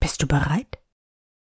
[0.00, 0.78] Bist du bereit?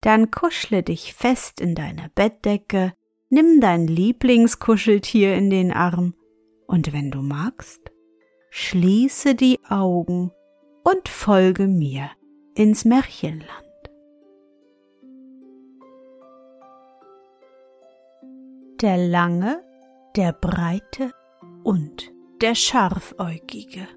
[0.01, 2.93] Dann kuschle dich fest in deine Bettdecke,
[3.29, 6.15] nimm dein Lieblingskuscheltier in den Arm
[6.67, 7.91] und wenn du magst,
[8.49, 10.31] schließe die Augen
[10.83, 12.09] und folge mir
[12.55, 13.49] ins Märchenland.
[18.81, 19.63] Der lange,
[20.15, 21.11] der breite
[21.63, 23.87] und der scharfäugige.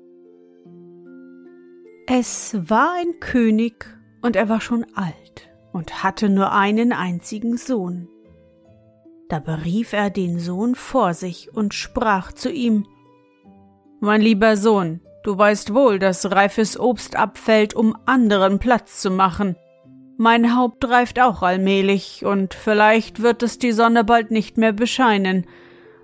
[2.06, 3.93] Es war ein König
[4.25, 8.08] und er war schon alt und hatte nur einen einzigen Sohn.
[9.28, 12.86] Da berief er den Sohn vor sich und sprach zu ihm
[14.00, 19.56] Mein lieber Sohn, du weißt wohl, dass reifes Obst abfällt, um anderen Platz zu machen.
[20.17, 25.47] Mein Haupt reift auch allmählich, und vielleicht wird es die Sonne bald nicht mehr bescheinen.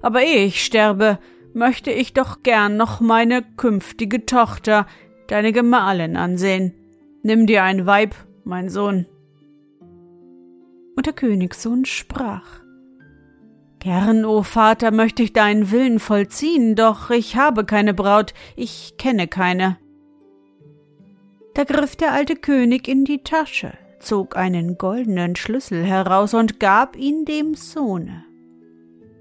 [0.02, 1.18] Aber ehe ich sterbe,
[1.54, 4.86] möchte ich doch gern noch meine künftige Tochter,
[5.28, 6.79] deine Gemahlin, ansehen.
[7.22, 9.06] Nimm dir ein Weib, mein Sohn.
[10.96, 12.60] Und der Königssohn sprach
[13.78, 19.26] Gern, o Vater, möchte ich deinen Willen vollziehen, doch ich habe keine Braut, ich kenne
[19.26, 19.78] keine.
[21.54, 26.94] Da griff der alte König in die Tasche, zog einen goldenen Schlüssel heraus und gab
[26.96, 28.24] ihn dem Sohne.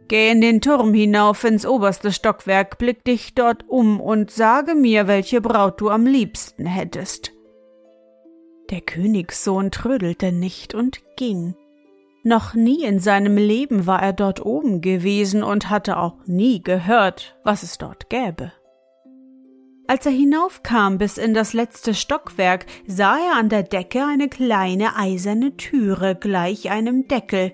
[0.09, 5.07] Geh in den Turm hinauf ins oberste Stockwerk, blick dich dort um und sage mir,
[5.07, 7.31] welche Braut du am liebsten hättest.
[8.69, 11.55] Der Königssohn trödelte nicht und ging.
[12.23, 17.37] Noch nie in seinem Leben war er dort oben gewesen und hatte auch nie gehört,
[17.43, 18.51] was es dort gäbe.
[19.87, 24.95] Als er hinaufkam bis in das letzte Stockwerk, sah er an der Decke eine kleine
[24.95, 27.53] eiserne Türe gleich einem Deckel,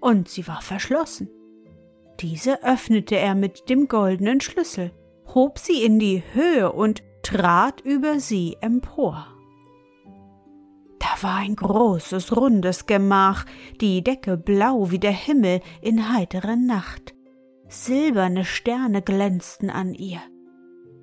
[0.00, 1.28] und sie war verschlossen.
[2.18, 4.90] Diese öffnete er mit dem goldenen Schlüssel,
[5.32, 9.28] hob sie in die Höhe und trat über sie empor.
[11.22, 13.44] War ein großes, rundes Gemach,
[13.80, 17.14] die Decke blau wie der Himmel in heiterer Nacht.
[17.68, 20.20] Silberne Sterne glänzten an ihr.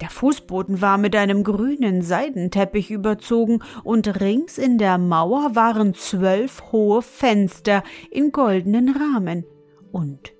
[0.01, 6.71] Der Fußboden war mit einem grünen Seidenteppich überzogen, und rings in der Mauer waren zwölf
[6.71, 9.45] hohe Fenster in goldenen Rahmen,
[9.91, 10.33] und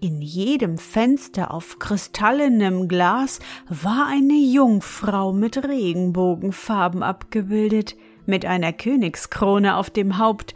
[0.00, 3.38] in jedem Fenster auf kristallenem Glas
[3.68, 10.54] war eine Jungfrau mit Regenbogenfarben abgebildet, mit einer Königskrone auf dem Haupt,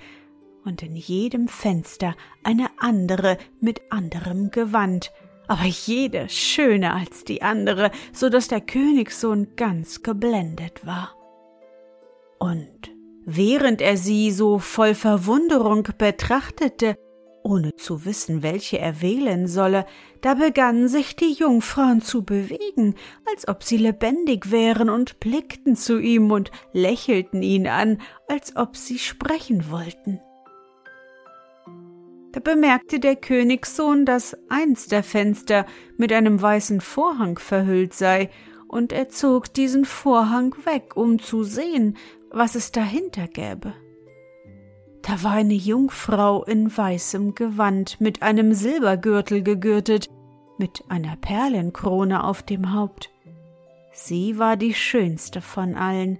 [0.66, 5.12] und in jedem Fenster eine andere mit anderem Gewand,
[5.47, 11.15] aber jede schöner als die andere, so dass der Königssohn ganz geblendet war.
[12.38, 12.91] Und
[13.25, 16.97] während er sie so voll Verwunderung betrachtete,
[17.47, 19.87] ohne zu wissen, welche er wählen solle,
[20.21, 22.97] da begannen sich die Jungfrauen zu bewegen,
[23.33, 28.77] als ob sie lebendig wären und blickten zu ihm und lächelten ihn an, als ob
[28.77, 30.21] sie sprechen wollten.
[32.33, 38.28] Da bemerkte der Königssohn, dass eins der Fenster mit einem weißen Vorhang verhüllt sei,
[38.69, 41.97] und er zog diesen Vorhang weg, um zu sehen,
[42.31, 43.75] was es dahinter gäbe.
[45.07, 50.09] Da war eine Jungfrau in weißem Gewand, mit einem Silbergürtel gegürtet,
[50.59, 53.11] mit einer Perlenkrone auf dem Haupt.
[53.93, 56.19] Sie war die schönste von allen,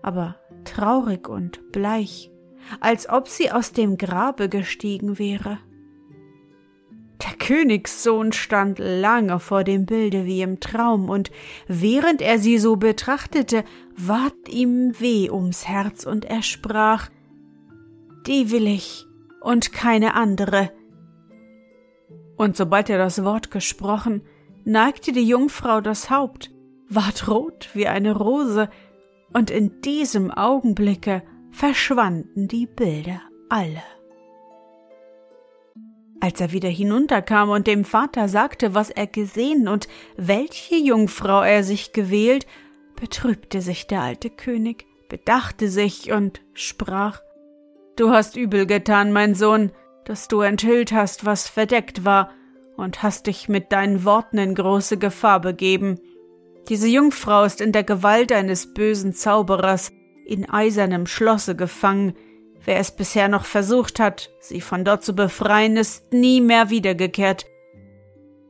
[0.00, 2.30] aber traurig und bleich,
[2.78, 5.58] als ob sie aus dem Grabe gestiegen wäre.
[7.24, 11.32] Der Königssohn stand lange vor dem Bilde wie im Traum, und
[11.66, 13.64] während er sie so betrachtete,
[13.96, 17.10] ward ihm weh ums Herz, und er sprach
[18.26, 19.06] die will ich
[19.40, 20.70] und keine andere.
[22.36, 24.22] Und sobald er das Wort gesprochen,
[24.64, 26.50] neigte die Jungfrau das Haupt,
[26.88, 28.68] ward rot wie eine Rose,
[29.32, 33.82] und in diesem Augenblicke verschwanden die Bilder alle.
[36.20, 41.64] Als er wieder hinunterkam und dem Vater sagte, was er gesehen und welche Jungfrau er
[41.64, 42.46] sich gewählt,
[43.00, 47.20] betrübte sich der alte König, bedachte sich und sprach
[47.96, 49.72] Du hast übel getan, mein Sohn,
[50.04, 52.30] dass du enthüllt hast, was verdeckt war,
[52.76, 56.00] und hast dich mit deinen Worten in große Gefahr begeben.
[56.68, 59.92] Diese Jungfrau ist in der Gewalt eines bösen Zauberers
[60.24, 62.14] in eisernem Schlosse gefangen.
[62.64, 67.46] Wer es bisher noch versucht hat, sie von dort zu befreien, ist nie mehr wiedergekehrt.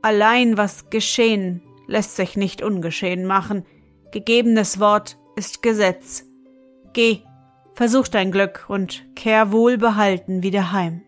[0.02, 3.64] Allein was geschehen, lässt sich nicht ungeschehen machen.
[4.12, 6.24] Gegebenes Wort ist Gesetz.
[6.92, 7.22] Geh,
[7.80, 11.00] versuch dein Glück und kehr wohlbehalten wieder heim.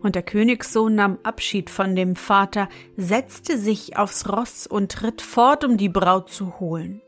[0.00, 5.64] Und der Königssohn nahm Abschied von dem Vater, setzte sich aufs Ross und ritt fort,
[5.64, 7.02] um die Braut zu holen.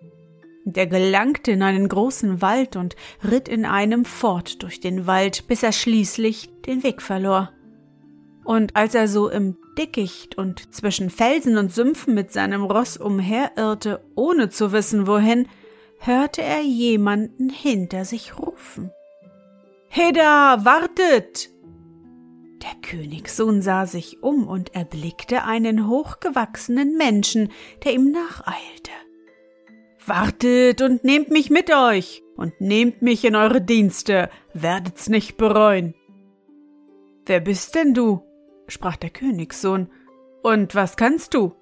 [0.65, 5.63] Der gelangte in einen großen Wald und ritt in einem fort durch den Wald, bis
[5.63, 7.53] er schließlich den Weg verlor.
[8.43, 14.05] Und als er so im Dickicht und zwischen Felsen und Sümpfen mit seinem Ross umherirrte,
[14.17, 15.47] ohne zu wissen wohin,
[15.99, 18.91] hörte er jemanden hinter sich rufen.
[19.89, 21.51] Heda, wartet!
[22.63, 27.53] Der Königssohn sah sich um und erblickte einen hochgewachsenen Menschen,
[27.85, 28.91] der ihm nacheilte.
[30.07, 35.95] Wartet und nehmt mich mit euch und nehmt mich in eure Dienste, werdet's nicht bereuen.
[37.27, 38.23] Wer bist denn du?
[38.69, 39.91] sprach der Königssohn.
[40.43, 41.55] Und was kannst du?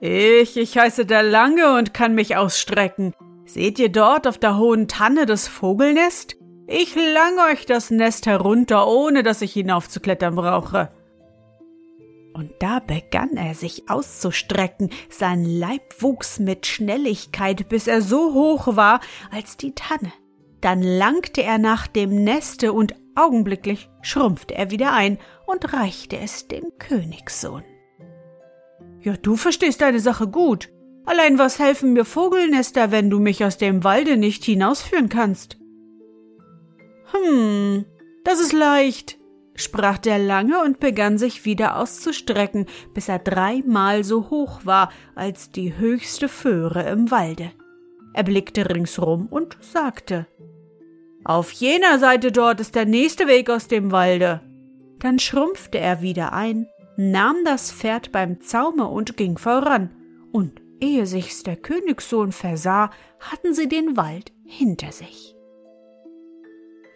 [0.00, 3.14] Ich, ich heiße der Lange und kann mich ausstrecken.
[3.52, 6.36] Seht ihr dort auf der hohen Tanne das Vogelnest?
[6.68, 10.92] Ich lang euch das Nest herunter, ohne dass ich hinaufzuklettern brauche.
[12.32, 18.76] Und da begann er sich auszustrecken, sein Leib wuchs mit Schnelligkeit, bis er so hoch
[18.76, 19.00] war
[19.32, 20.12] als die Tanne.
[20.60, 26.46] Dann langte er nach dem Neste und augenblicklich schrumpfte er wieder ein und reichte es
[26.46, 27.64] dem Königssohn.
[29.00, 30.68] Ja, du verstehst deine Sache gut.
[31.10, 35.58] Allein was helfen mir Vogelnester, wenn du mich aus dem Walde nicht hinausführen kannst?
[37.10, 37.84] Hm,
[38.22, 39.18] das ist leicht,
[39.56, 45.50] sprach der Lange und begann sich wieder auszustrecken, bis er dreimal so hoch war als
[45.50, 47.50] die höchste Föhre im Walde.
[48.14, 50.28] Er blickte ringsrum und sagte
[51.24, 54.42] Auf jener Seite dort ist der nächste Weg aus dem Walde.
[55.00, 59.90] Dann schrumpfte er wieder ein, nahm das Pferd beim Zaume und ging voran,
[60.30, 65.36] und ehe sich's der Königssohn versah, hatten sie den Wald hinter sich.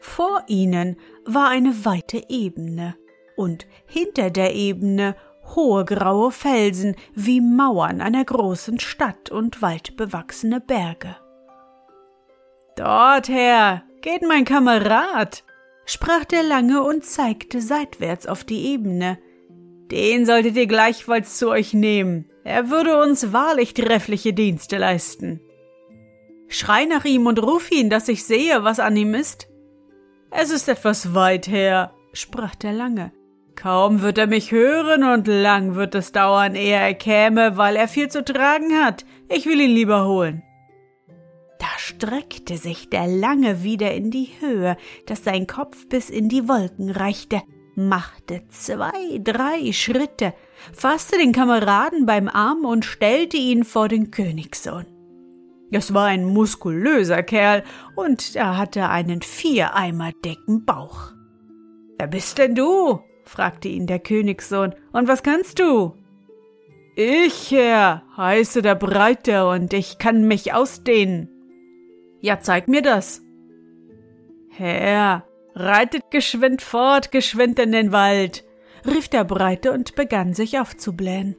[0.01, 2.97] Vor ihnen war eine weite Ebene
[3.37, 5.17] und hinter der Ebene
[5.55, 11.17] hohe graue Felsen wie Mauern einer großen Stadt und waldbewachsene Berge.
[12.77, 15.45] Dorther geht mein Kamerad,
[15.87, 19.19] sprach der Lange und zeigte seitwärts auf die Ebene.
[19.91, 22.31] Den solltet ihr gleichfalls zu euch nehmen.
[22.45, 25.41] Er würde uns wahrlich treffliche Dienste leisten.
[26.49, 29.49] Schrei nach ihm und ruf ihn, dass ich sehe, was an ihm ist.
[30.31, 33.13] Es ist etwas weit her, sprach der Lange.
[33.57, 37.89] Kaum wird er mich hören und lang wird es dauern, ehe er käme, weil er
[37.89, 39.07] viel zu tragen hat.
[39.29, 40.43] Ich will ihn lieber holen.
[41.59, 46.47] Da streckte sich der Lange wieder in die Höhe, dass sein Kopf bis in die
[46.47, 47.43] Wolken reichte,
[47.75, 50.35] machte zwei, drei Schritte,
[50.73, 54.87] fasste den Kameraden beim Arm und stellte ihn vor den Königssohn.
[55.71, 57.65] Es war ein muskulöser Kerl
[57.97, 61.13] und er hatte einen vier Eimer dicken Bauch.
[61.99, 63.01] Wer bist denn du?
[63.25, 64.75] fragte ihn der Königssohn.
[64.93, 65.95] Und was kannst du?
[66.97, 71.29] Ich, Herr, heiße der Breite und ich kann mich ausdehnen.
[72.21, 73.21] Ja, zeig mir das.
[74.51, 78.44] Herr, reitet geschwind fort, geschwind in den Wald,
[78.87, 81.37] rief der Breite und begann sich aufzublähen.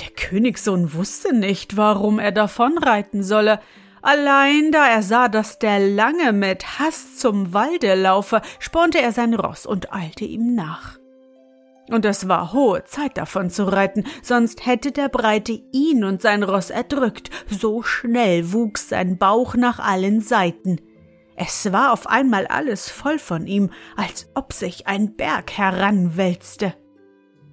[0.00, 3.60] Der Königssohn wusste nicht, warum er davonreiten solle,
[4.02, 9.34] allein da er sah, dass der Lange mit Hass zum Walde laufe, spornte er sein
[9.34, 10.98] Ross und eilte ihm nach.
[11.88, 16.42] Und es war hohe Zeit davon zu reiten, sonst hätte der Breite ihn und sein
[16.42, 20.80] Ross erdrückt, so schnell wuchs sein Bauch nach allen Seiten.
[21.36, 26.74] Es war auf einmal alles voll von ihm, als ob sich ein Berg heranwälzte.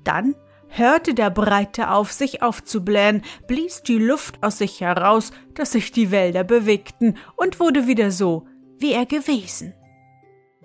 [0.03, 0.35] Dann
[0.69, 6.11] hörte der Breite auf, sich aufzublähen, blies die Luft aus sich heraus, dass sich die
[6.11, 8.47] Wälder bewegten, und wurde wieder so,
[8.79, 9.73] wie er gewesen.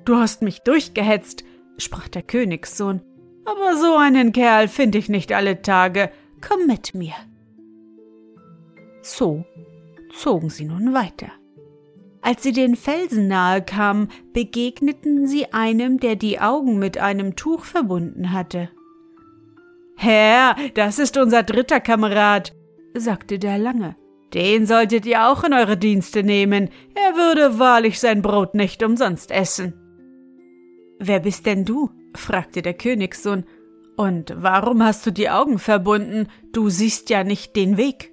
[0.05, 1.45] Du hast mich durchgehetzt,
[1.77, 3.03] sprach der Königssohn,
[3.45, 6.11] aber so einen Kerl finde ich nicht alle Tage.
[6.41, 7.15] Komm mit mir.
[9.03, 9.45] So
[10.15, 11.31] zogen sie nun weiter.
[12.21, 17.65] Als sie den Felsen nahe kamen, begegneten sie einem, der die Augen mit einem Tuch
[17.65, 18.71] verbunden hatte.
[19.97, 22.55] Herr, das ist unser dritter Kamerad,
[22.95, 23.97] sagte der Lange.
[24.35, 29.31] Den solltet ihr auch in eure Dienste nehmen, er würde wahrlich sein Brot nicht umsonst
[29.31, 29.75] essen.
[30.99, 31.91] Wer bist denn du?
[32.15, 33.45] fragte der Königssohn.
[33.97, 36.29] Und warum hast du die Augen verbunden?
[36.53, 38.13] Du siehst ja nicht den Weg.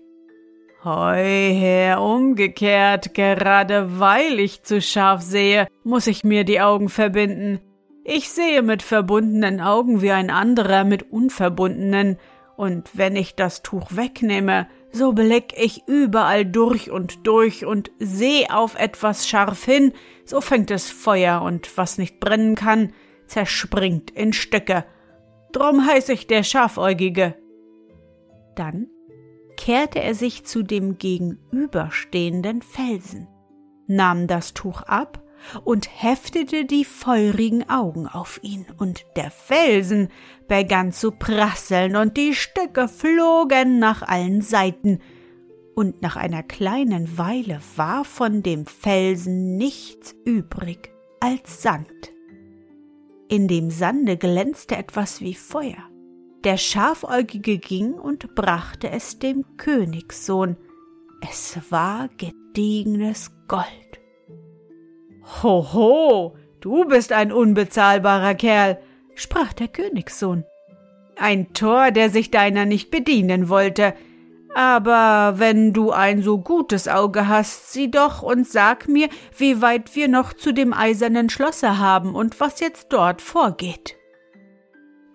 [0.86, 7.60] Heu, Herr, umgekehrt, gerade weil ich zu scharf sehe, muss ich mir die Augen verbinden.
[8.04, 12.20] Ich sehe mit verbundenen Augen wie ein anderer mit unverbundenen,
[12.56, 18.48] und wenn ich das Tuch wegnehme, so blick ich überall durch und durch und seh
[18.52, 19.92] auf etwas scharf hin,
[20.24, 22.94] so fängt es Feuer, und was nicht brennen kann,
[23.26, 24.86] zerspringt in Stücke.
[25.52, 27.34] Drum heiß ich der Schafäugige.
[28.56, 28.86] Dann
[29.66, 33.28] kehrte er sich zu dem gegenüberstehenden Felsen,
[33.88, 35.24] nahm das Tuch ab
[35.64, 40.10] und heftete die feurigen Augen auf ihn, und der Felsen
[40.48, 45.00] begann zu prasseln, und die Stücke flogen nach allen Seiten,
[45.74, 52.14] und nach einer kleinen Weile war von dem Felsen nichts übrig als Sand.
[53.30, 55.90] In dem Sande glänzte etwas wie Feuer.
[56.46, 60.58] Der Schafäugige ging und brachte es dem Königssohn.
[61.28, 63.66] Es war gediegenes Gold.
[65.42, 68.80] Hoho, du bist ein unbezahlbarer Kerl,
[69.16, 70.46] sprach der Königssohn.
[71.18, 73.96] Ein Tor, der sich deiner nicht bedienen wollte.
[74.54, 79.96] Aber wenn du ein so gutes Auge hast, sieh doch und sag mir, wie weit
[79.96, 83.96] wir noch zu dem eisernen Schlosse haben und was jetzt dort vorgeht.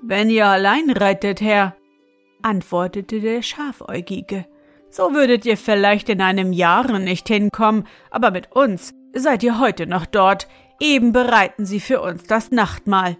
[0.03, 1.77] Wenn ihr allein reitet, Herr,
[2.43, 4.47] antwortete der Schafäugige,
[4.89, 9.87] so würdet ihr vielleicht in einem Jahre nicht hinkommen, aber mit uns seid ihr heute
[9.87, 10.49] noch dort,
[10.81, 13.19] eben bereiten sie für uns das Nachtmahl.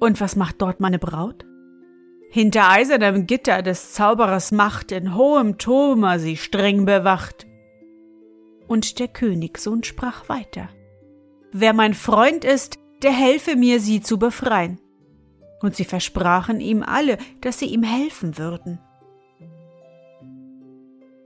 [0.00, 1.44] Und was macht dort meine Braut?
[2.30, 7.46] Hinter eisernem Gitter des Zauberers Macht in hohem Turme sie streng bewacht.
[8.68, 10.68] Und der Königssohn sprach weiter.
[11.52, 14.78] Wer mein Freund ist, der helfe mir, sie zu befreien.
[15.62, 18.78] Und sie versprachen ihm alle, dass sie ihm helfen würden.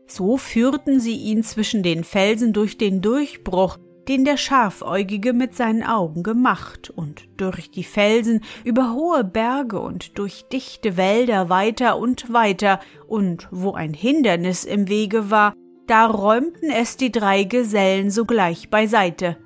[0.07, 3.79] So führten sie ihn zwischen den Felsen durch den Durchbruch,
[4.09, 10.17] den der Scharfäugige mit seinen Augen gemacht, und durch die Felsen über hohe Berge und
[10.19, 12.79] durch dichte Wälder weiter und weiter,
[13.09, 15.55] und wo ein Hindernis im Wege war,
[15.89, 19.39] da räumten es die drei Gesellen sogleich beiseite.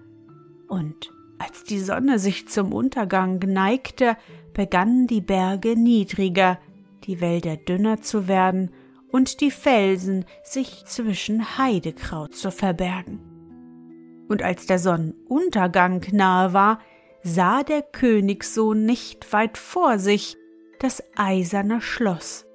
[0.68, 4.16] Und als die Sonne sich zum Untergang neigte,
[4.52, 6.58] begannen die Berge niedriger,
[7.04, 8.70] die Wälder dünner zu werden
[9.10, 13.20] und die Felsen sich zwischen Heidekraut zu verbergen.
[14.28, 16.80] Und als der Sonnenuntergang nahe war,
[17.22, 20.36] sah der Königssohn nicht weit vor sich
[20.78, 22.46] das eiserne Schloss.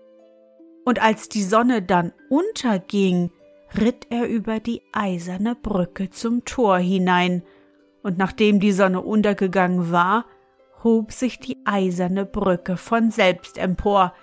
[0.85, 3.31] Und als die Sonne dann unterging,
[3.79, 7.43] ritt er über die eiserne Brücke zum Tor hinein,
[8.03, 10.25] und nachdem die Sonne untergegangen war,
[10.85, 14.13] hob sich die eiserne Brücke von selbst empor,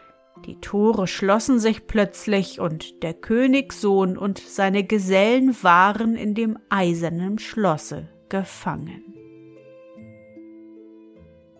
[0.46, 7.38] die Tore schlossen sich plötzlich, und der Königssohn und seine Gesellen waren in dem eisernen
[7.38, 9.02] Schlosse gefangen.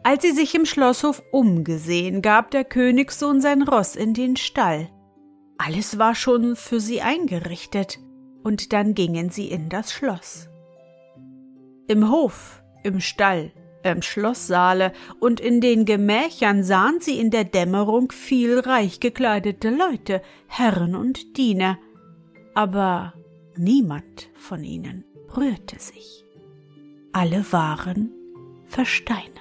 [0.04, 4.88] Als sie sich im Schlosshof umgesehen, gab der Königssohn sein Ross in den Stall.
[5.59, 7.99] Alles war schon für sie eingerichtet,
[8.42, 10.49] und dann gingen sie in das Schloss.
[11.88, 13.52] Im Hof, im Stall,
[13.83, 20.23] im Schlosssaale und in den Gemächern sahen sie in der Dämmerung viel reich gekleidete Leute,
[20.47, 21.79] Herren und Diener,
[22.55, 23.15] aber
[23.57, 25.05] niemand von ihnen
[25.37, 26.25] rührte sich.
[27.12, 28.11] Alle waren
[28.67, 29.33] versteinert.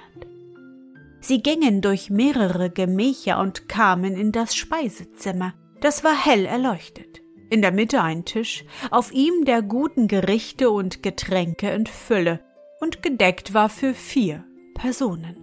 [1.20, 5.54] Sie gingen durch mehrere Gemächer und kamen in das Speisezimmer.
[5.80, 7.22] Das war hell erleuchtet.
[7.48, 12.40] In der Mitte ein Tisch, auf ihm der guten Gerichte und Getränke in Fülle,
[12.82, 15.36] und gedeckt war für vier Personen.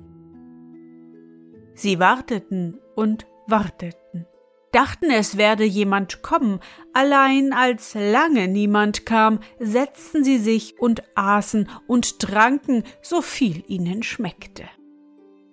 [1.73, 4.27] Sie warteten und warteten,
[4.73, 6.59] dachten, es werde jemand kommen,
[6.91, 14.03] allein als lange niemand kam, setzten sie sich und aßen und tranken, so viel ihnen
[14.03, 14.65] schmeckte.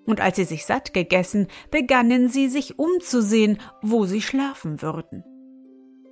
[0.06, 5.22] Und als sie sich satt gegessen, begannen sie sich umzusehen, wo sie schlafen würden.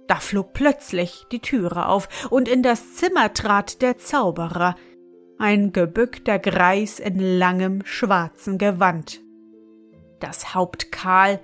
[0.07, 4.77] Da flog plötzlich die Türe auf, und in das Zimmer trat der Zauberer,
[5.39, 9.21] ein gebückter Greis in langem schwarzen Gewand.
[10.21, 11.41] Das Haupt kahl,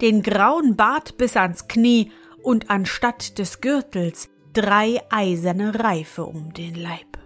[0.00, 6.74] den grauen Bart bis ans Knie und anstatt des Gürtels drei eiserne Reife um den
[6.74, 7.18] Leib.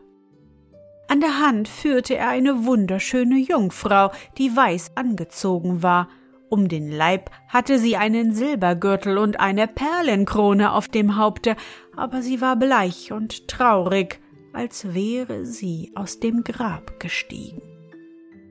[1.09, 6.09] An der Hand führte er eine wunderschöne Jungfrau, die weiß angezogen war,
[6.49, 11.56] um den Leib hatte sie einen Silbergürtel und eine Perlenkrone auf dem Haupte,
[11.97, 14.21] aber sie war bleich und traurig,
[14.54, 17.62] als wäre sie aus dem Grab gestiegen.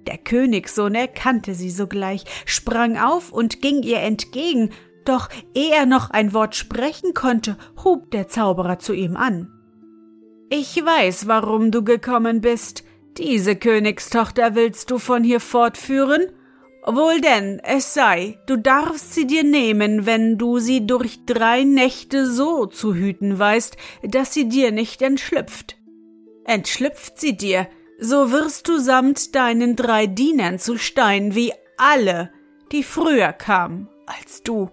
[0.07, 4.71] Der Königssohn erkannte sie sogleich, sprang auf und ging ihr entgegen,
[5.05, 9.51] doch ehe er noch ein Wort sprechen konnte, hub der Zauberer zu ihm an.
[10.49, 12.83] Ich weiß, warum du gekommen bist.
[13.17, 16.27] Diese Königstochter willst du von hier fortführen?
[16.85, 22.29] Wohl denn, es sei, du darfst sie dir nehmen, wenn du sie durch drei Nächte
[22.29, 25.77] so zu hüten weißt, dass sie dir nicht entschlüpft.
[26.45, 27.67] Entschlüpft sie dir,
[27.99, 32.31] so wirst du samt deinen drei Dienern zu Stein wie alle,
[32.71, 34.69] die früher kamen als du.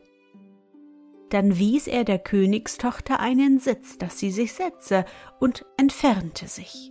[1.31, 5.05] Dann wies er der Königstochter einen Sitz, dass sie sich setze,
[5.39, 6.91] und entfernte sich.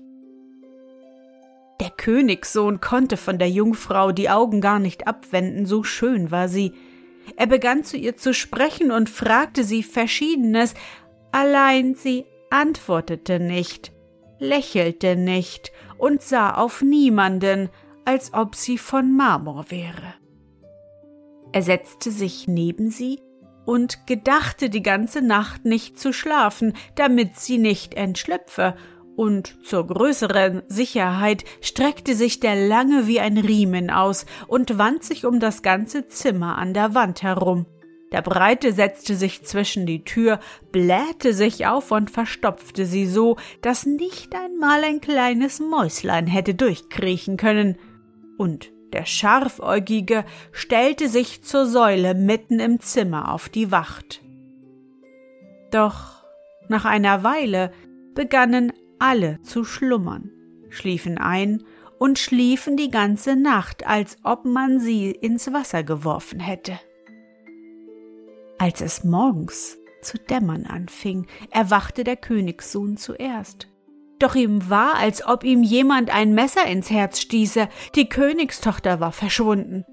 [1.81, 6.73] Der Königssohn konnte von der Jungfrau die Augen gar nicht abwenden, so schön war sie.
[7.35, 10.73] Er begann zu ihr zu sprechen und fragte sie Verschiedenes,
[11.31, 13.93] allein sie antwortete nicht,
[14.39, 17.69] lächelte nicht und sah auf niemanden,
[18.05, 20.15] als ob sie von Marmor wäre.
[21.51, 23.19] Er setzte sich neben sie
[23.65, 28.75] und gedachte die ganze Nacht nicht zu schlafen, damit sie nicht entschlüpfe,
[29.15, 35.25] und zur größeren Sicherheit streckte sich der lange wie ein Riemen aus und wand sich
[35.25, 37.65] um das ganze Zimmer an der Wand herum.
[38.11, 40.39] Der Breite setzte sich zwischen die Tür,
[40.71, 47.37] blähte sich auf und verstopfte sie so, dass nicht einmal ein kleines Mäuslein hätte durchkriechen
[47.37, 47.77] können.
[48.37, 54.21] Und der Scharfäugige stellte sich zur Säule mitten im Zimmer auf die Wacht.
[55.69, 56.23] Doch
[56.67, 57.71] nach einer Weile
[58.15, 60.31] begannen alle zu schlummern,
[60.69, 61.63] schliefen ein
[61.99, 66.79] und schliefen die ganze Nacht, als ob man sie ins Wasser geworfen hätte.
[68.59, 73.69] Als es morgens zu dämmern anfing, erwachte der Königssohn zuerst.
[74.19, 79.13] Doch ihm war, als ob ihm jemand ein Messer ins Herz stieße, die Königstochter war
[79.13, 79.85] verschwunden.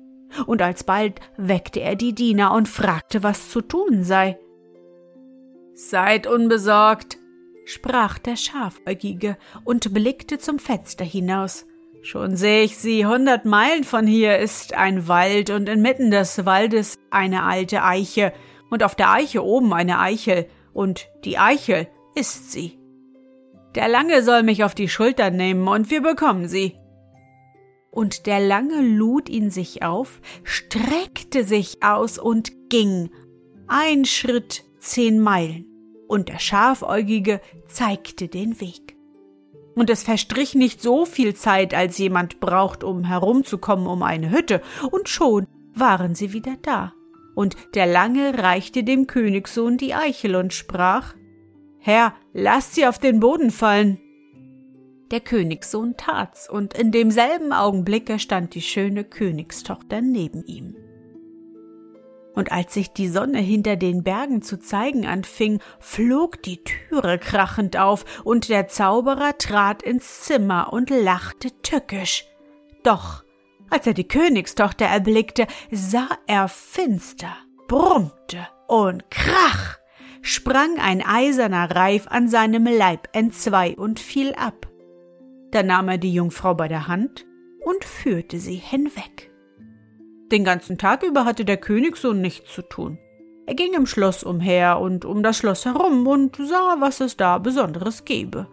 [0.47, 4.37] Und alsbald weckte er die Diener und fragte, was zu tun sei.
[5.75, 7.19] Seid unbesorgt,
[7.67, 11.67] sprach der Schafäugige und blickte zum Fenster hinaus.
[12.03, 16.99] Schon seh ich sie, hundert Meilen von hier ist ein Wald und inmitten des Waldes
[17.11, 18.33] eine alte Eiche
[18.71, 22.79] und auf der Eiche oben eine Eichel und die Eichel ist sie.
[23.75, 26.77] Der Lange soll mich auf die Schulter nehmen und wir bekommen sie.
[27.91, 33.11] Und der Lange lud ihn sich auf, streckte sich aus und ging.
[33.69, 35.67] Ein Schritt, zehn Meilen
[36.09, 38.97] und der Schafäugige zeigte den Weg.
[39.75, 44.63] Und es verstrich nicht so viel Zeit, als jemand braucht, um herumzukommen um eine Hütte,
[44.91, 46.95] und schon waren sie wieder da.
[47.37, 51.15] Und der Lange reichte dem Königssohn die Eichel und sprach
[51.79, 54.01] Herr, lasst sie auf den Boden fallen.
[55.13, 60.75] Der Königssohn tat's, und in demselben Augenblicke stand die schöne Königstochter neben ihm
[62.37, 67.79] und als sich die Sonne hinter den Bergen zu zeigen anfing, flog die Türe krachend
[67.79, 72.27] auf, und der Zauberer trat ins Zimmer und lachte tückisch.
[72.85, 73.25] Doch
[73.71, 77.37] als er die Königstochter erblickte, sah er finster,
[77.69, 79.79] brummte und krach,
[80.23, 84.67] sprang ein eiserner Reif an seinem Leib entzwei und fiel ab.
[85.51, 87.27] Da nahm er die Jungfrau bei der Hand
[87.65, 89.31] und führte sie hinweg.
[90.33, 92.99] Den ganzen Tag über hatte der Königssohn nichts zu tun.
[93.47, 97.39] Er ging im Schloss umher und um das Schloss herum und sah, was es da
[97.39, 98.49] Besonderes gebe.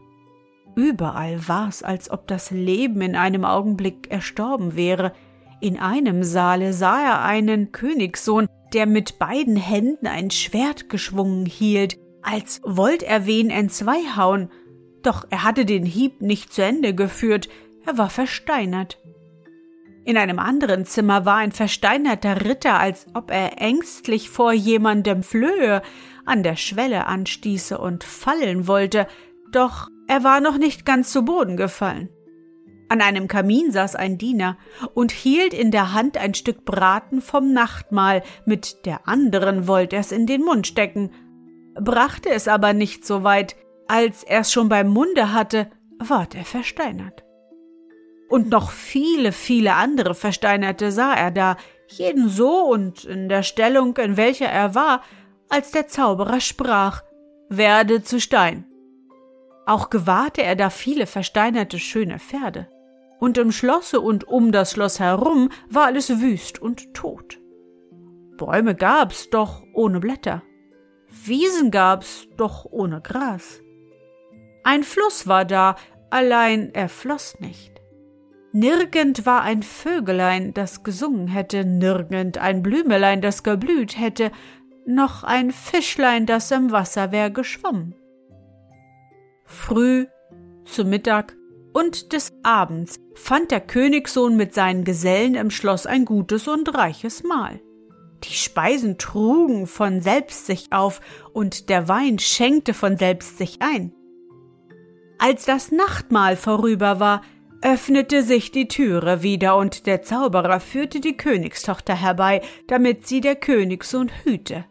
[0.75, 5.13] Überall war's, als ob das Leben in einem Augenblick erstorben wäre.
[5.61, 11.97] In einem Saale sah er einen Königssohn, der mit beiden Händen ein Schwert geschwungen hielt,
[12.21, 14.49] als wollt er wen entzweihauen.
[15.03, 17.49] Doch er hatte den Hieb nicht zu Ende geführt,
[17.85, 18.97] er war versteinert.
[20.05, 25.81] In einem anderen Zimmer war ein versteinerter Ritter, als ob er ängstlich vor jemandem flöhe,
[26.25, 29.07] an der Schwelle anstieße und fallen wollte,
[29.51, 32.09] doch er war noch nicht ganz zu Boden gefallen.
[32.89, 34.57] An einem Kamin saß ein Diener
[34.93, 40.11] und hielt in der Hand ein Stück Braten vom Nachtmahl, mit der anderen wollte er's
[40.11, 41.11] in den Mund stecken,
[41.79, 43.55] brachte es aber nicht so weit,
[43.87, 47.23] als er's schon beim Munde hatte, ward er versteinert.
[48.29, 53.97] Und noch viele, viele andere Versteinerte sah er da, jeden so und in der Stellung,
[53.97, 55.03] in welcher er war,
[55.49, 57.03] als der Zauberer sprach
[57.49, 58.65] werde zu Stein.
[59.65, 62.67] Auch gewahrte er da viele versteinerte schöne Pferde.
[63.19, 67.39] Und im Schlosse und um das Schloss herum war alles wüst und tot.
[68.37, 70.43] Bäume gab's, doch ohne Blätter.
[71.25, 73.61] Wiesen gab's, doch ohne Gras.
[74.63, 75.75] Ein Fluss war da,
[76.09, 77.73] allein er floss nicht.
[78.51, 84.31] Nirgend war ein Vögelein, das gesungen hätte, nirgend ein Blümelein, das geblüht hätte,
[84.85, 87.95] noch ein Fischlein, das im Wasser wär geschwommen.
[89.53, 90.07] Früh,
[90.65, 91.35] zu Mittag
[91.73, 97.23] und des Abends fand der Königssohn mit seinen Gesellen im Schloss ein gutes und reiches
[97.23, 97.61] Mahl.
[98.23, 101.01] Die Speisen trugen von selbst sich auf,
[101.33, 103.93] und der Wein schenkte von selbst sich ein.
[105.19, 107.21] Als das Nachtmahl vorüber war,
[107.61, 113.35] öffnete sich die Türe wieder, und der Zauberer führte die Königstochter herbei, damit sie der
[113.35, 114.65] Königssohn hüte.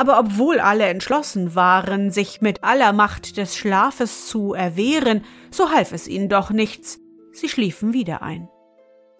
[0.00, 5.92] Aber obwohl alle entschlossen waren, sich mit aller Macht des Schlafes zu erwehren, so half
[5.92, 7.00] es ihnen doch nichts,
[7.32, 8.48] sie schliefen wieder ein.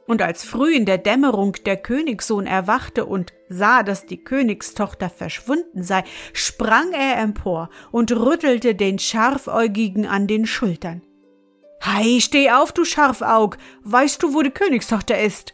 [0.07, 5.83] Und als früh in der Dämmerung der Königssohn erwachte und sah, dass die Königstochter verschwunden
[5.83, 11.03] sei, sprang er empor und rüttelte den Scharfäugigen an den Schultern.
[11.85, 15.53] Hei, steh auf, du Scharfaug, weißt du, wo die Königstochter ist?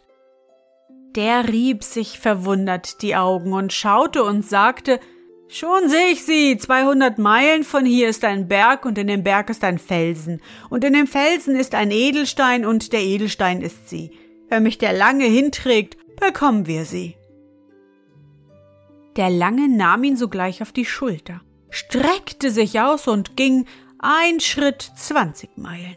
[1.16, 5.00] Der rieb sich verwundert die Augen und schaute und sagte,
[5.48, 9.48] Schon seh ich sie, zweihundert Meilen von hier ist ein Berg und in dem Berg
[9.48, 14.10] ist ein Felsen, und in dem Felsen ist ein Edelstein und der Edelstein ist sie.
[14.48, 17.16] Wenn mich der Lange hinträgt, bekommen wir sie.
[19.14, 23.66] Der Lange nahm ihn sogleich auf die Schulter, streckte sich aus und ging
[24.00, 25.96] ein Schritt zwanzig Meilen.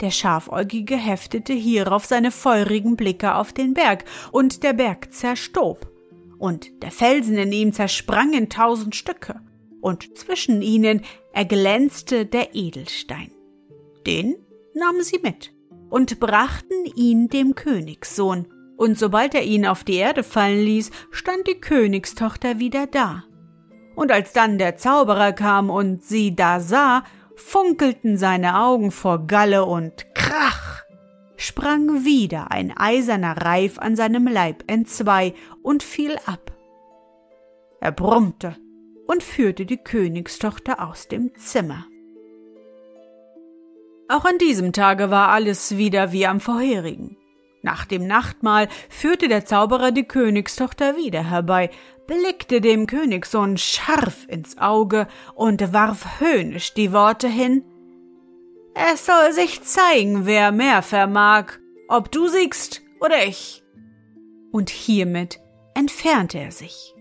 [0.00, 5.90] Der Schafäugige heftete hierauf seine feurigen Blicke auf den Berg, und der Berg zerstob,
[6.38, 9.40] und der Felsen in ihm zersprang in tausend Stücke,
[9.80, 13.30] und zwischen ihnen erglänzte der Edelstein.
[14.06, 14.36] Den
[14.74, 15.52] nahmen sie mit
[15.90, 18.46] und brachten ihn dem Königssohn,
[18.76, 23.24] und sobald er ihn auf die Erde fallen ließ, stand die Königstochter wieder da.
[23.96, 27.02] Und als dann der Zauberer kam und sie da sah,
[27.34, 30.77] funkelten seine Augen vor Galle und krach
[31.38, 36.52] sprang wieder ein eiserner Reif an seinem Leib entzwei und fiel ab.
[37.80, 38.56] Er brummte
[39.06, 41.86] und führte die Königstochter aus dem Zimmer.
[44.08, 47.16] Auch an diesem Tage war alles wieder wie am vorherigen.
[47.62, 51.70] Nach dem Nachtmahl führte der Zauberer die Königstochter wieder herbei,
[52.06, 57.64] blickte dem Königssohn scharf ins Auge und warf höhnisch die Worte hin
[58.80, 61.46] Es soll sich zeigen, wer mehr vermag,
[61.88, 63.64] ob du siegst oder ich.
[64.52, 65.40] Und hiermit
[65.74, 66.94] entfernte er sich.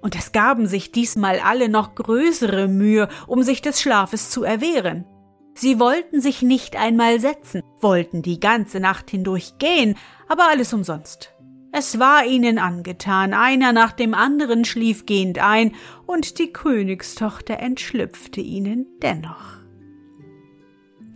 [0.00, 5.06] Und es gaben sich diesmal alle noch größere Mühe, um sich des Schlafes zu erwehren.
[5.54, 9.96] Sie wollten sich nicht einmal setzen, wollten die ganze Nacht hindurch gehen,
[10.28, 11.32] aber alles umsonst.
[11.70, 18.40] Es war ihnen angetan, einer nach dem anderen schlief gehend ein, und die Königstochter entschlüpfte
[18.40, 19.51] ihnen dennoch.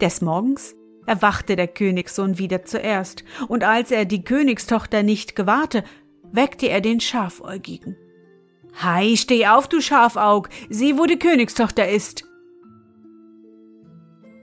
[0.01, 0.75] Des Morgens
[1.07, 5.85] erwachte der Königssohn wieder zuerst, und als er die Königstochter nicht gewahrte,
[6.33, 7.97] weckte er den Schafäugigen.
[8.83, 12.25] Hei, steh auf, du Schafaug, sieh, wo die Königstochter ist.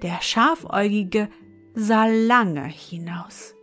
[0.01, 1.29] Der Schafäugige
[1.75, 3.53] sah lange hinaus.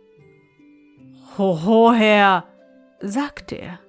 [1.37, 2.45] Hoho, Herr,
[3.01, 3.79] sagte er.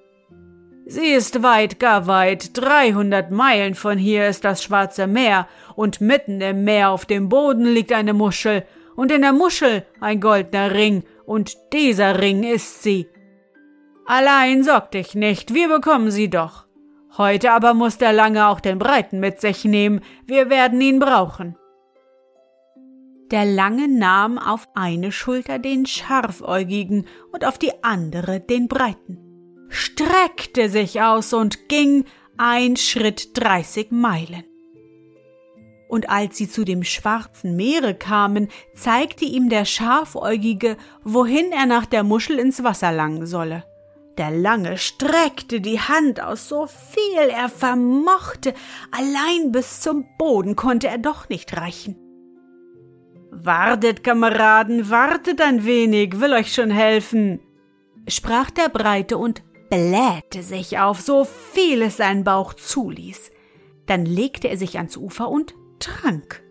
[0.85, 6.41] Sie ist weit, gar weit, dreihundert Meilen von hier ist das Schwarze Meer, und mitten
[6.41, 11.03] im Meer auf dem Boden liegt eine Muschel, und in der Muschel ein goldener Ring,
[11.25, 13.07] und dieser Ring ist sie.
[14.05, 16.65] Allein sorg dich nicht, wir bekommen sie doch.
[17.17, 21.55] Heute aber muss der Lange auch den Breiten mit sich nehmen, wir werden ihn brauchen.
[23.31, 29.17] Der Lange nahm auf eine Schulter den Scharfäugigen und auf die andere den Breiten,
[29.69, 32.05] streckte sich aus und ging
[32.37, 34.43] ein Schritt dreißig Meilen.
[35.93, 41.85] Und als sie zu dem schwarzen Meere kamen, zeigte ihm der Schafäugige, wohin er nach
[41.85, 43.63] der Muschel ins Wasser langen solle.
[44.17, 48.55] Der Lange streckte die Hand aus, so viel er vermochte,
[48.89, 51.95] allein bis zum Boden konnte er doch nicht reichen.
[53.29, 57.39] Wartet, Kameraden, wartet ein wenig, will euch schon helfen,
[58.07, 63.29] sprach der Breite und blähte sich auf, so viel es sein Bauch zuließ.
[63.85, 66.41] Dann legte er sich ans Ufer und trank.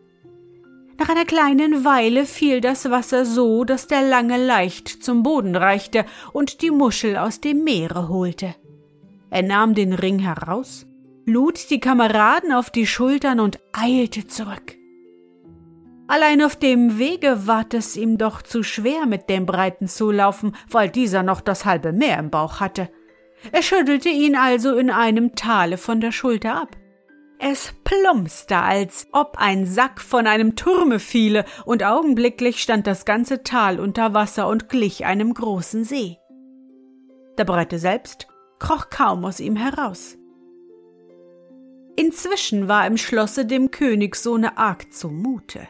[0.99, 6.05] Nach einer kleinen Weile fiel das Wasser so, dass der Lange leicht zum Boden reichte
[6.33, 8.55] und die Muschel aus dem Meere holte.
[9.31, 10.87] Er nahm den Ring heraus,
[11.25, 14.77] lud die Kameraden auf die Schultern und eilte zurück.
[16.07, 20.55] Allein auf dem Wege ward es ihm doch zu schwer, mit dem Breiten zu laufen,
[20.71, 22.90] weil dieser noch das halbe Meer im Bauch hatte.
[23.51, 26.77] Er schüttelte ihn also in einem Tale von der Schulter ab.
[27.45, 33.43] Es plumpste, als ob ein Sack von einem Turme fiele, und augenblicklich stand das ganze
[33.43, 36.19] Tal unter Wasser und glich einem großen See.
[37.39, 38.29] Der Breite selbst
[38.61, 40.17] kroch kaum aus ihm heraus.
[41.97, 45.67] Inzwischen war im Schlosse dem Königssohne arg zumute.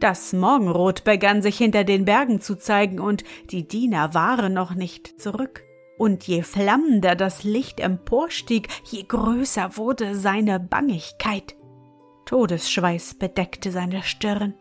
[0.00, 5.20] Das Morgenrot begann sich hinter den Bergen zu zeigen, und die Diener waren noch nicht
[5.20, 5.62] zurück.
[6.02, 11.54] Und je flammender das Licht emporstieg, je größer wurde seine Bangigkeit.
[12.24, 14.54] Todesschweiß bedeckte seine Stirn.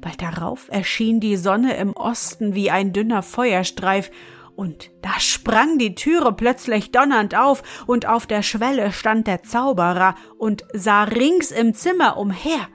[0.00, 4.10] Bald darauf erschien die Sonne im Osten wie ein dünner Feuerstreif,
[4.56, 10.16] und da sprang die Türe plötzlich donnernd auf, und auf der Schwelle stand der Zauberer
[10.38, 12.66] und sah rings im Zimmer umher.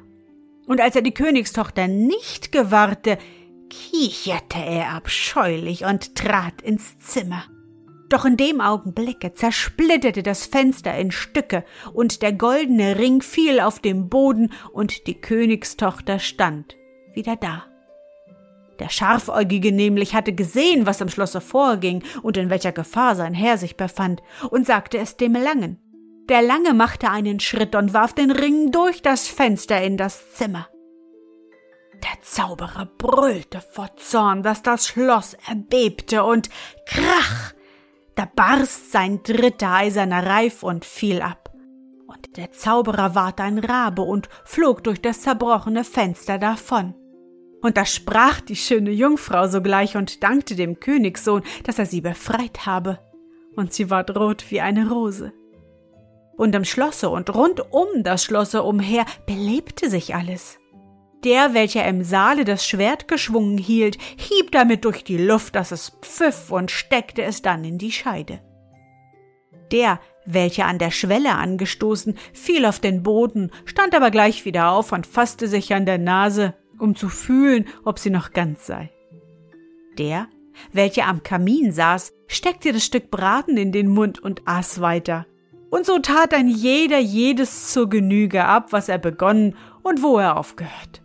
[0.68, 3.18] Und als er die Königstochter nicht gewahrte,
[3.72, 7.46] kicherte er abscheulich und trat ins Zimmer.
[8.10, 13.80] Doch in dem Augenblicke zersplitterte das Fenster in Stücke, und der goldene Ring fiel auf
[13.80, 16.76] den Boden, und die Königstochter stand
[17.14, 17.66] wieder da.
[18.80, 23.58] Der Scharfäugige nämlich hatte gesehen, was im Schlosse vorging und in welcher Gefahr sein Herr
[23.58, 25.80] sich befand, und sagte es dem Langen.
[26.28, 30.68] Der Lange machte einen Schritt und warf den Ring durch das Fenster in das Zimmer.
[32.04, 36.50] Der Zauberer brüllte vor Zorn, dass das Schloss erbebte und
[36.86, 37.54] krach,
[38.16, 41.54] da barst sein dritter eiserner Reif und fiel ab.
[42.08, 46.94] Und der Zauberer ward ein Rabe und flog durch das zerbrochene Fenster davon.
[47.62, 52.66] Und da sprach die schöne Jungfrau sogleich und dankte dem Königssohn, dass er sie befreit
[52.66, 53.00] habe.
[53.56, 55.32] Und sie ward rot wie eine Rose.
[56.38, 60.61] Und im Schlosse und rund um das Schlosse umher belebte sich alles.
[61.24, 65.98] Der, welcher im Saale das Schwert geschwungen hielt, hieb damit durch die Luft, dass es
[66.02, 68.42] pfiff und steckte es dann in die Scheide.
[69.72, 74.92] Der, welcher an der Schwelle angestoßen, fiel auf den Boden, stand aber gleich wieder auf
[74.92, 78.92] und fasste sich an der Nase, um zu fühlen, ob sie noch ganz sei.
[79.98, 80.28] Der,
[80.74, 85.26] welcher am Kamin saß, steckte das Stück Braten in den Mund und aß weiter.
[85.70, 90.38] Und so tat ein jeder jedes zur Genüge ab, was er begonnen und wo er
[90.38, 91.01] aufgehört.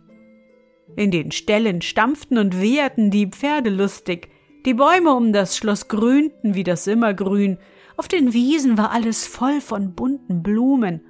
[0.97, 4.29] In den Ställen stampften und wehrten die Pferde lustig,
[4.65, 7.59] die Bäume um das Schloss grünten wie das Immergrün,
[7.97, 11.05] auf den Wiesen war alles voll von bunten Blumen,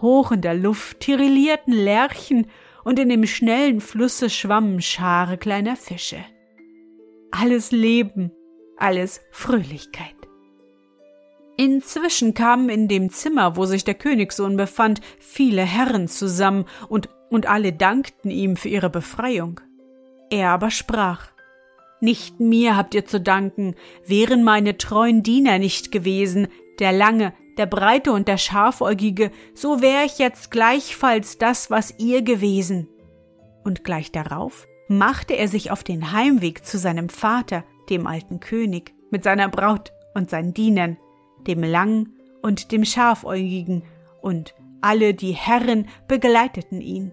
[0.00, 2.46] hoch in der Luft tirillierten Lerchen
[2.84, 6.24] und in dem schnellen Flusse schwammen Schare kleiner Fische.
[7.32, 8.30] Alles Leben,
[8.76, 10.14] alles Fröhlichkeit.
[11.56, 17.46] Inzwischen kamen in dem Zimmer, wo sich der Königssohn befand, viele Herren zusammen und, und
[17.46, 19.60] alle dankten ihm für ihre Befreiung.
[20.30, 21.28] Er aber sprach,
[22.00, 27.66] Nicht mir habt ihr zu danken, wären meine treuen Diener nicht gewesen, der lange, der
[27.66, 32.88] Breite und der Schafäugige, so wär ich jetzt gleichfalls das, was ihr gewesen.
[33.64, 38.94] Und gleich darauf machte er sich auf den Heimweg zu seinem Vater, dem alten König,
[39.10, 40.98] mit seiner Braut und seinen Dienern,
[41.46, 43.84] dem Langen und dem Schafäugigen,
[44.20, 47.12] und alle die Herren begleiteten ihn.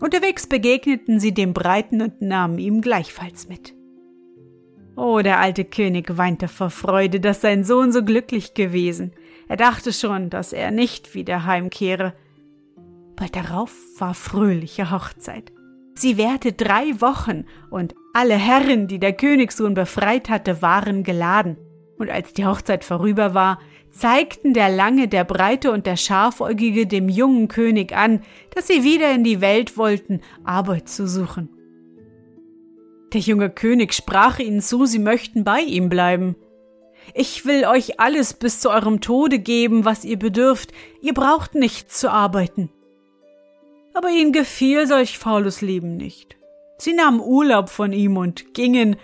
[0.00, 3.74] Unterwegs begegneten sie dem Breiten und nahmen ihm gleichfalls mit.
[4.96, 9.12] Oh, der alte König weinte vor Freude, dass sein Sohn so glücklich gewesen.
[9.48, 12.14] Er dachte schon, dass er nicht wieder heimkehre.
[13.16, 15.52] Bald darauf war fröhliche Hochzeit.
[15.94, 21.56] Sie währte drei Wochen, und alle Herren, die der Königssohn befreit hatte, waren geladen.
[21.98, 23.58] Und als die Hochzeit vorüber war,
[23.90, 28.22] zeigten der Lange, der Breite und der Schafäugige dem jungen König an,
[28.54, 31.48] dass sie wieder in die Welt wollten, Arbeit zu suchen.
[33.12, 36.36] Der junge König sprach ihnen zu, sie möchten bei ihm bleiben.
[37.14, 41.92] Ich will euch alles bis zu eurem Tode geben, was ihr bedürft, ihr braucht nicht
[41.92, 42.70] zu arbeiten.
[43.94, 46.36] Aber ihnen gefiel solch faules Leben nicht.
[46.78, 48.96] Sie nahmen Urlaub von ihm und gingen,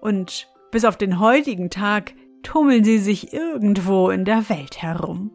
[0.00, 2.12] und bis auf den heutigen Tag
[2.44, 5.32] tummeln sie sich irgendwo in der Welt herum.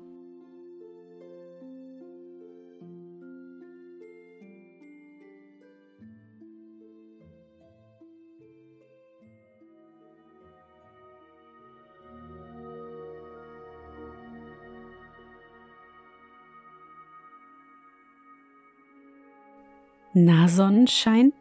[20.14, 21.34] Na Sonnenschein,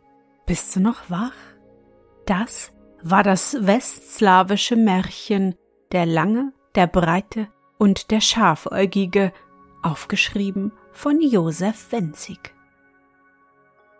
[0.46, 1.32] bist du noch wach?
[2.26, 2.72] Das
[3.02, 5.54] war das westslawische Märchen
[5.92, 9.32] Der Lange, der Breite und der Schafäugige
[9.82, 12.54] aufgeschrieben von Josef Wenzig.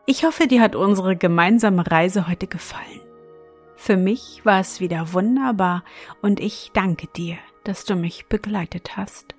[0.07, 3.01] Ich hoffe, dir hat unsere gemeinsame Reise heute gefallen.
[3.77, 5.85] Für mich war es wieder wunderbar
[6.23, 9.35] und ich danke dir, dass du mich begleitet hast.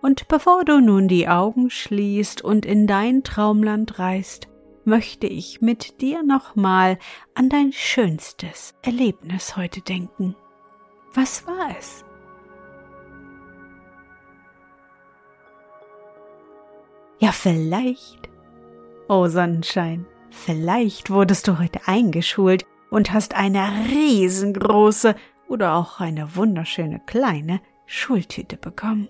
[0.00, 4.48] Und bevor du nun die Augen schließt und in dein Traumland reist,
[4.86, 6.98] möchte ich mit dir nochmal
[7.34, 10.36] an dein schönstes Erlebnis heute denken.
[11.14, 12.04] Was war es?
[17.18, 18.28] Ja, vielleicht.
[19.08, 25.14] Oh Sonnenschein, vielleicht wurdest du heute eingeschult und hast eine riesengroße
[25.48, 29.08] oder auch eine wunderschöne kleine Schultüte bekommen.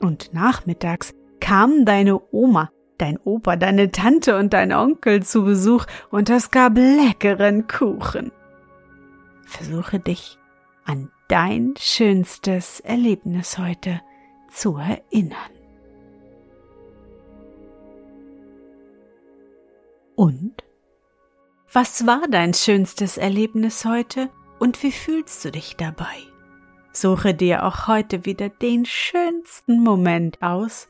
[0.00, 2.70] Und nachmittags kamen deine Oma,
[3.00, 8.32] dein Opa, deine Tante und dein Onkel zu Besuch und es gab leckeren Kuchen.
[9.44, 10.38] Versuche dich
[10.84, 14.00] an dein schönstes Erlebnis heute
[14.50, 15.36] zu erinnern.
[20.16, 20.64] Und?
[21.72, 26.16] Was war dein schönstes Erlebnis heute und wie fühlst du dich dabei?
[26.92, 30.89] Suche dir auch heute wieder den schönsten Moment aus